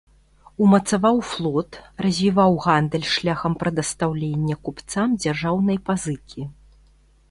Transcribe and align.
Умацаваў 0.67 1.19
флот, 1.31 1.71
развіваў 2.07 2.57
гандаль 2.65 3.07
шляхам 3.13 3.53
прадастаўлення 3.63 4.55
купцам 4.67 5.07
дзяржаўнай 5.23 5.77
пазыкі. 5.91 6.41